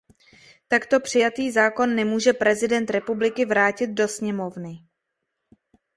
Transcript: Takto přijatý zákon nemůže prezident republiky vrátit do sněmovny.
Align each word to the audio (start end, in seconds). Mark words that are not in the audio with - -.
Takto 0.67 0.99
přijatý 0.99 1.51
zákon 1.51 1.95
nemůže 1.95 2.33
prezident 2.33 2.89
republiky 2.89 3.45
vrátit 3.45 3.87
do 3.87 4.07
sněmovny. 4.07 4.77